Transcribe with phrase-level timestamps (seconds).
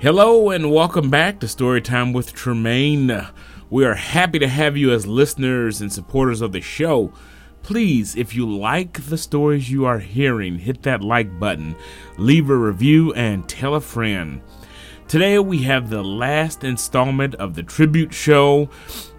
[0.00, 3.26] Hello and welcome back to Storytime with Tremaine.
[3.68, 7.12] We are happy to have you as listeners and supporters of the show.
[7.64, 11.74] Please, if you like the stories you are hearing, hit that like button,
[12.16, 14.40] leave a review, and tell a friend.
[15.08, 18.70] Today we have the last installment of the tribute show.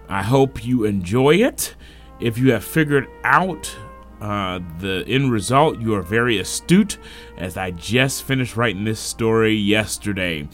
[0.08, 1.74] I hope you enjoy it.
[2.20, 3.76] If you have figured out
[4.20, 6.98] uh, the end result, you are very astute,
[7.36, 10.48] as I just finished writing this story yesterday.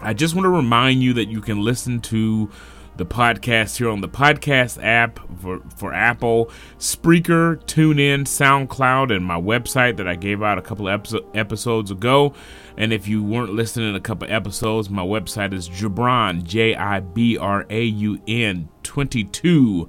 [0.00, 2.50] I just want to remind you that you can listen to
[2.98, 9.40] the podcast here on the podcast app for, for Apple, Spreaker, TuneIn, SoundCloud, and my
[9.40, 12.34] website that I gave out a couple episo- episodes ago.
[12.76, 17.38] And if you weren't listening a couple episodes, my website is Jibraun, J I B
[17.38, 19.88] R A U N 22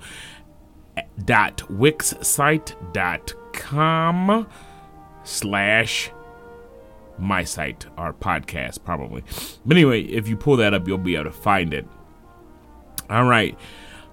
[1.26, 4.48] dot wixsite.com
[5.24, 6.12] slash
[7.18, 9.24] my site our podcast probably.
[9.66, 11.88] But anyway if you pull that up you'll be able to find it.
[13.10, 13.58] All right.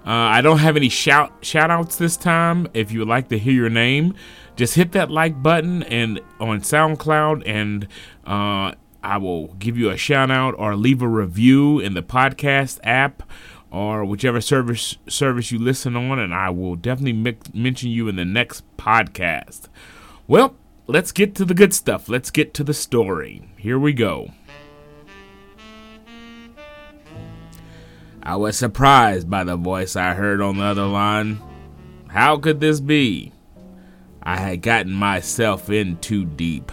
[0.05, 2.69] Uh, i don't have any shout shout outs this time.
[2.75, 4.15] If you would like to hear your name
[4.57, 7.87] just hit that like button and on soundcloud and
[8.27, 8.73] uh,
[9.03, 13.23] i will give you a shout out or leave a review in the podcast app
[13.77, 18.25] or whichever service service you listen on, and I will definitely mention you in the
[18.25, 19.69] next podcast.
[20.27, 22.09] Well, let's get to the good stuff.
[22.09, 23.47] Let's get to the story.
[23.59, 24.31] Here we go.
[28.23, 31.39] I was surprised by the voice I heard on the other line.
[32.09, 33.33] How could this be?
[34.23, 36.73] I had gotten myself in too deep.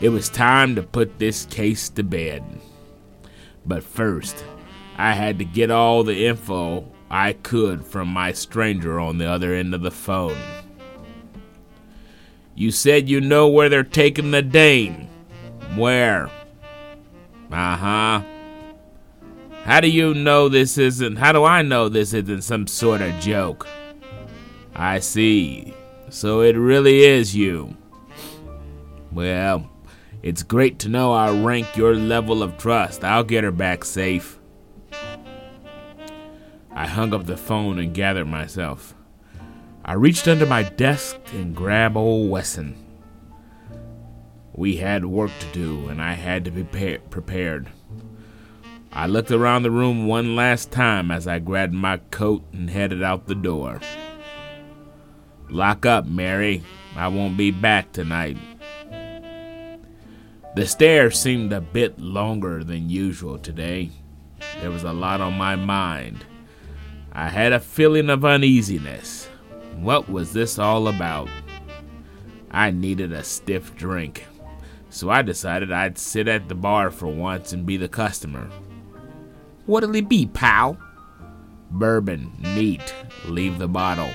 [0.00, 2.42] It was time to put this case to bed.
[3.66, 4.42] But first,
[4.96, 9.54] I had to get all the info I could from my stranger on the other
[9.54, 10.38] end of the phone.
[12.54, 15.08] You said you know where they're taking the Dane.
[15.74, 16.30] Where?
[17.50, 18.22] Uh huh.
[19.64, 21.16] How do you know this isn't.
[21.16, 23.68] How do I know this isn't some sort of joke?
[24.74, 25.74] I see.
[26.08, 27.76] So it really is you.
[29.12, 29.70] Well,
[30.22, 33.04] it's great to know I rank your level of trust.
[33.04, 34.38] I'll get her back safe.
[36.74, 38.94] I hung up the phone and gathered myself.
[39.84, 42.76] I reached under my desk and grabbed old Wesson.
[44.54, 47.68] We had work to do, and I had to be prepared.
[48.92, 53.02] I looked around the room one last time as I grabbed my coat and headed
[53.02, 53.80] out the door.
[55.48, 56.62] Lock up, Mary.
[56.94, 58.36] I won't be back tonight.
[60.54, 63.90] The stairs seemed a bit longer than usual today.
[64.60, 66.26] There was a lot on my mind.
[67.14, 69.28] I had a feeling of uneasiness.
[69.76, 71.28] What was this all about?
[72.50, 74.26] I needed a stiff drink,
[74.88, 78.48] so I decided I'd sit at the bar for once and be the customer.
[79.66, 80.78] What'll it be, pal?
[81.70, 82.94] Bourbon, neat.
[83.26, 84.10] Leave the bottle.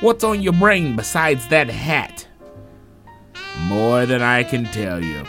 [0.00, 2.26] What's on your brain besides that hat?
[3.60, 5.24] More than I can tell you.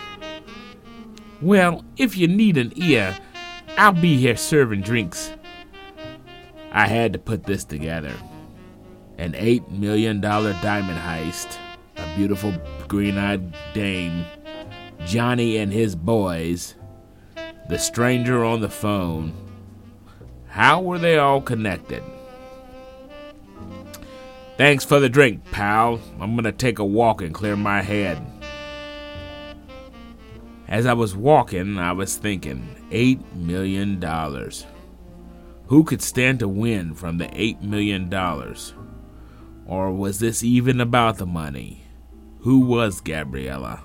[1.41, 3.17] Well, if you need an ear,
[3.77, 5.31] I'll be here serving drinks.
[6.73, 8.13] I had to put this together.
[9.19, 11.57] An $8 million diamond heist,
[11.97, 12.53] a beautiful
[12.87, 14.25] green eyed dame,
[15.05, 16.73] Johnny and his boys,
[17.69, 19.33] the stranger on the phone.
[20.47, 22.03] How were they all connected?
[24.57, 25.99] Thanks for the drink, pal.
[26.19, 28.19] I'm gonna take a walk and clear my head.
[30.67, 33.99] As I was walking, I was thinking $8 million.
[35.73, 38.13] Who could stand to win from the $8 million?
[39.65, 41.85] Or was this even about the money?
[42.41, 43.81] Who was Gabriella?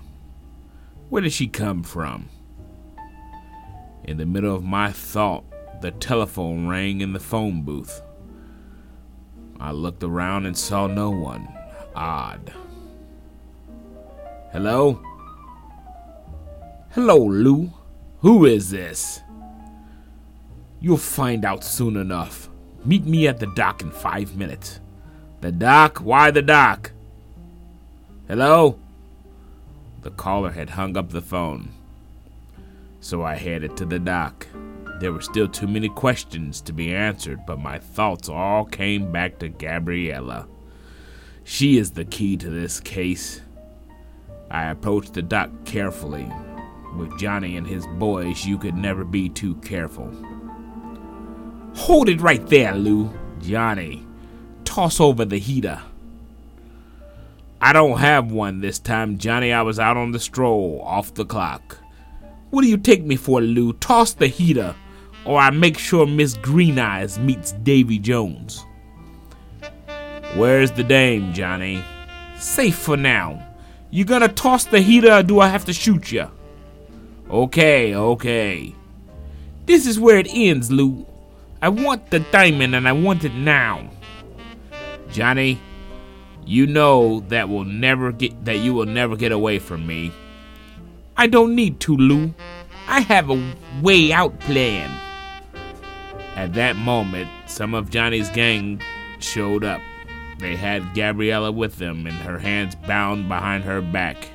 [1.09, 2.29] Where did she come from?
[4.05, 5.47] In the middle of my thought,
[5.81, 8.03] the telephone rang in the phone booth.
[9.59, 11.49] I looked around and saw no one.
[11.95, 12.53] Odd.
[14.53, 15.01] Hello?
[16.91, 17.73] Hello, Lou.
[18.19, 19.23] Who is this?
[20.81, 22.49] You'll find out soon enough.
[22.85, 24.81] Meet me at the dock in five minutes.
[25.41, 25.99] The dock?
[25.99, 26.93] Why the dock?
[28.29, 28.79] Hello?
[30.03, 31.71] The caller had hung up the phone.
[33.01, 34.47] So I headed to the dock.
[35.01, 39.39] There were still too many questions to be answered, but my thoughts all came back
[39.39, 40.47] to Gabriella.
[41.45, 43.41] She is the key to this case.
[44.51, 46.31] I approached the dock carefully.
[46.97, 50.13] With Johnny and his boys, you could never be too careful.
[51.79, 53.11] Hold it right there, Lou.
[53.41, 54.05] Johnny,
[54.65, 55.81] toss over the heater.
[57.63, 59.53] I don't have one this time, Johnny.
[59.53, 61.79] I was out on the stroll, off the clock.
[62.51, 63.73] What do you take me for, Lou?
[63.75, 64.75] Toss the heater,
[65.25, 68.67] or I make sure Miss Green Eyes meets Davy Jones.
[70.35, 71.83] Where's the dame, Johnny?
[72.39, 73.47] Safe for now.
[73.91, 76.29] You gonna toss the heater or do I have to shoot you?
[77.31, 78.75] Okay, okay.
[79.65, 81.07] This is where it ends, Lou.
[81.61, 83.91] I want the diamond and I want it now.
[85.11, 85.61] Johnny,
[86.47, 90.13] you know that will never get that you will never get away from me.
[91.17, 92.33] I don't need to, Lou.
[92.87, 94.89] I have a way out plan.
[96.37, 98.81] At that moment, some of Johnny's gang
[99.19, 99.81] showed up.
[100.39, 104.31] They had Gabriella with them and her hands bound behind her back.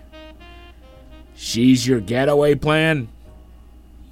[1.36, 3.08] She's your getaway plan?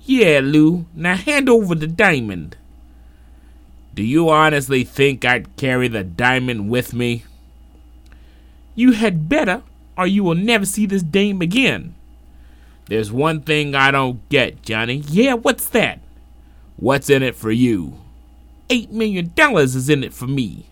[0.06, 0.86] Yeah, Lou.
[0.96, 2.56] Now hand over the diamond.
[3.94, 7.24] Do you honestly think I'd carry the diamond with me?
[8.74, 9.64] You had better,
[9.98, 11.96] or you will never see this dame again.
[12.86, 15.04] There's one thing I don't get, Johnny.
[15.08, 16.00] Yeah, what's that?
[16.78, 18.00] What's in it for you?
[18.70, 20.66] Eight million dollars is in it for me.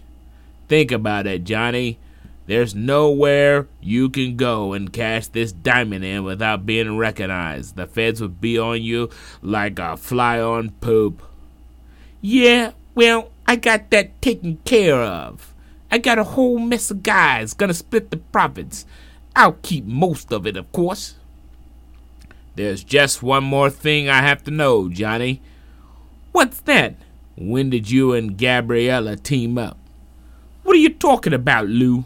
[0.67, 1.99] Think about it, Johnny.
[2.45, 7.75] There's nowhere you can go and cash this diamond in without being recognized.
[7.75, 9.09] The feds would be on you
[9.43, 11.21] like a fly on poop.
[12.21, 15.53] Yeah, well, I got that taken care of.
[15.89, 18.85] I got a whole mess of guys gonna split the profits.
[19.37, 21.15] I'll keep most of it, of course.
[22.55, 25.41] There's just one more thing I have to know, Johnny.
[26.33, 26.95] What's that?
[27.37, 29.77] When did you and Gabriella team up?
[30.63, 32.03] What are you talking about, Lou?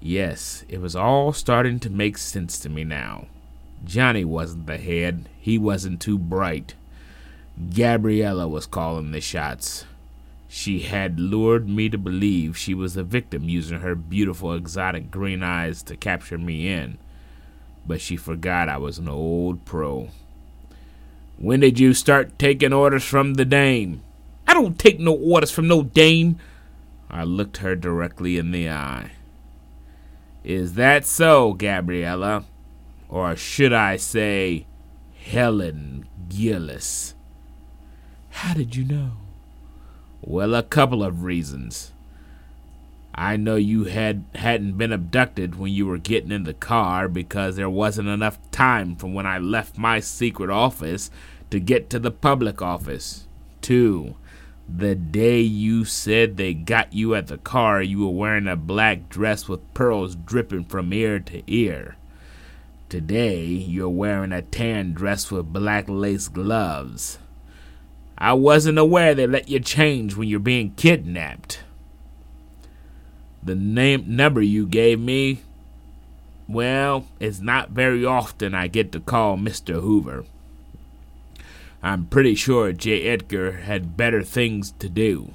[0.00, 3.28] Yes, it was all starting to make sense to me now.
[3.84, 6.74] Johnny wasn't the head, he wasn't too bright.
[7.74, 9.86] Gabriella was calling the shots.
[10.46, 15.42] She had lured me to believe she was the victim using her beautiful exotic green
[15.42, 16.98] eyes to capture me in.
[17.86, 20.10] But she forgot I was an old pro.
[21.38, 24.02] When did you start taking orders from the dame?
[24.46, 26.38] I don't take no orders from no dame.
[27.10, 29.12] I looked her directly in the eye.
[30.44, 32.44] Is that so, Gabriella?
[33.08, 34.66] Or should I say,
[35.24, 37.15] Helen Gillis?
[38.36, 39.12] How did you know?
[40.20, 41.92] Well, a couple of reasons.
[43.14, 47.56] I know you had hadn't been abducted when you were getting in the car because
[47.56, 51.10] there wasn't enough time from when I left my secret office
[51.48, 53.26] to get to the public office.
[53.62, 54.16] Two,
[54.68, 59.08] the day you said they got you at the car, you were wearing a black
[59.08, 61.96] dress with pearls dripping from ear to ear.
[62.90, 67.18] Today, you're wearing a tan dress with black lace gloves.
[68.18, 71.60] I wasn't aware they let you change when you're being kidnapped.
[73.42, 75.40] The name number you gave me,
[76.48, 79.80] well, it's not very often I get to call Mr.
[79.80, 80.24] Hoover.
[81.82, 83.02] I'm pretty sure J.
[83.02, 85.32] Edgar had better things to do.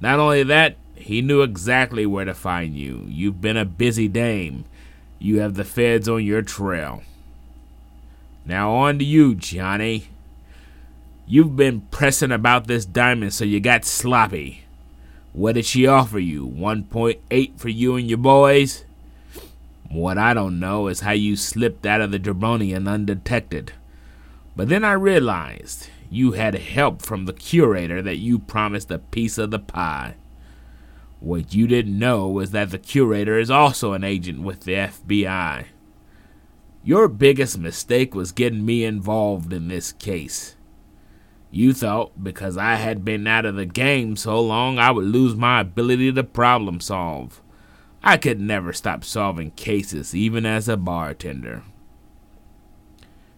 [0.00, 3.04] Not only that, he knew exactly where to find you.
[3.08, 4.64] You've been a busy dame.
[5.18, 7.02] You have the feds on your trail.
[8.46, 10.08] Now on to you, Johnny.
[11.32, 14.64] You've been pressing about this diamond, so you got sloppy.
[15.32, 16.46] What did she offer you?
[16.46, 18.84] 1.8 for you and your boys?
[19.88, 23.72] What I don't know is how you slipped out of the Drabonian undetected.
[24.54, 29.38] But then I realized you had help from the curator that you promised a piece
[29.38, 30.16] of the pie.
[31.18, 35.64] What you didn't know was that the curator is also an agent with the FBI.
[36.84, 40.56] Your biggest mistake was getting me involved in this case.
[41.54, 45.36] You thought because I had been out of the game so long I would lose
[45.36, 47.42] my ability to problem solve.
[48.02, 51.62] I could never stop solving cases, even as a bartender.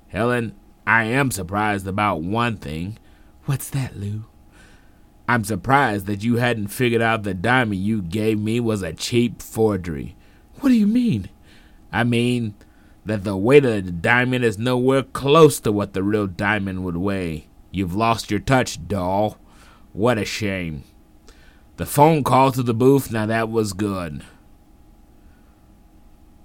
[0.07, 0.55] Helen,
[0.87, 2.99] I am surprised about one thing.
[3.47, 4.27] What's that, Lou?
[5.27, 9.43] I'm surprised that you hadn't figured out the diamond you gave me was a cheap
[9.43, 10.15] forgery.
[10.61, 11.31] What do you mean?
[11.93, 12.55] I mean
[13.05, 16.97] that the weight of the diamond is nowhere close to what the real diamond would
[16.97, 17.49] weigh.
[17.75, 19.37] You've lost your touch, doll.
[19.93, 20.85] What a shame.
[21.77, 24.23] The phone call to the booth, now that was good.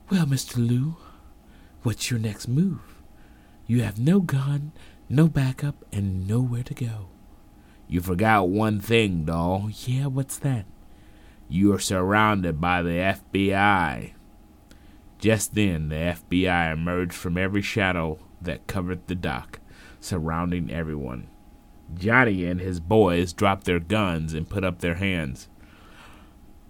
[0.09, 0.55] Well, Mr.
[0.57, 0.98] Lou,
[1.83, 3.03] what's your next move?
[3.67, 4.71] You have no gun,
[5.07, 7.09] no backup, and nowhere to go.
[7.88, 9.69] You forgot one thing, doll.
[9.86, 10.65] Yeah, what's that?
[11.48, 14.13] You are surrounded by the FBI.
[15.19, 19.59] Just then, the FBI emerged from every shadow that covered the dock
[20.00, 21.27] surrounding everyone.
[21.96, 25.48] Johnny and his boys dropped their guns and put up their hands.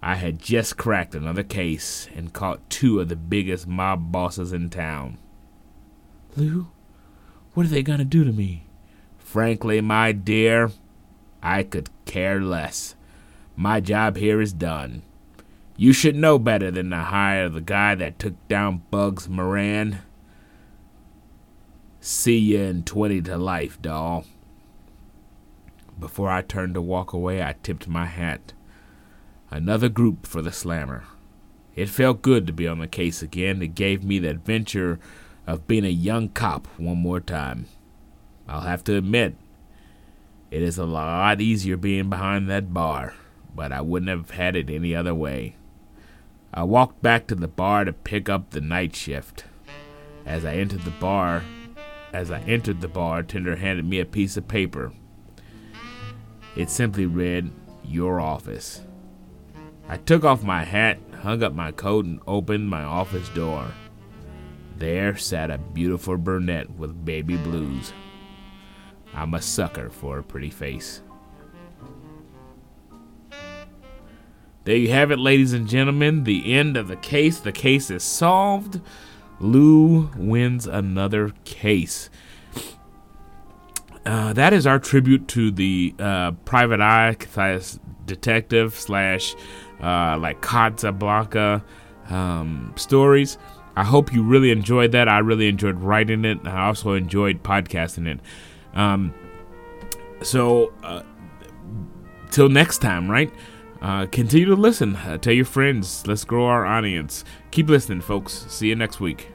[0.02, 4.70] I had just cracked another case and caught two of the biggest mob bosses in
[4.70, 5.18] town.
[6.36, 6.68] Lou,
[7.52, 8.66] What are they gonna do to me?
[9.18, 10.70] Frankly, my dear,
[11.42, 12.94] I could care less.
[13.56, 15.02] My job here is done.
[15.76, 19.98] You should know better than to hire the guy that took down Bugs Moran.
[22.00, 24.24] See you in 20 to life, doll.
[25.98, 28.54] Before I turned to walk away, I tipped my hat.
[29.50, 31.04] Another group for the slammer.
[31.76, 33.60] It felt good to be on the case again.
[33.60, 34.98] It gave me the adventure
[35.46, 37.66] of being a young cop one more time.
[38.48, 39.36] I'll have to admit,
[40.50, 43.14] it is a lot easier being behind that bar,
[43.54, 45.56] but I wouldn't have had it any other way.
[46.52, 49.44] I walked back to the bar to pick up the night shift.
[50.26, 51.44] As I entered the bar,
[52.12, 54.92] as I entered the bartender handed me a piece of paper.
[56.56, 57.50] It simply read,
[57.84, 58.82] Your office.
[59.88, 63.66] I took off my hat, hung up my coat, and opened my office door.
[64.76, 67.92] There sat a beautiful brunette with baby blues.
[69.12, 71.02] I'm a sucker for a pretty face.
[74.64, 76.24] There you have it, ladies and gentlemen.
[76.24, 77.40] The end of the case.
[77.40, 78.80] The case is solved.
[79.40, 82.10] Lou wins another case.
[84.06, 87.16] Uh, that is our tribute to the uh, private eye
[88.06, 89.34] detective slash
[89.82, 91.64] uh, like Casablanca
[92.08, 93.38] um, stories.
[93.76, 95.08] I hope you really enjoyed that.
[95.08, 96.38] I really enjoyed writing it.
[96.44, 98.20] I also enjoyed podcasting it.
[98.76, 99.14] Um,
[100.22, 101.02] so, uh,
[102.30, 103.32] till next time, right?
[103.80, 104.96] Uh, continue to listen.
[104.96, 106.06] Uh, tell your friends.
[106.06, 107.24] Let's grow our audience.
[107.50, 108.46] Keep listening, folks.
[108.48, 109.28] See you next week.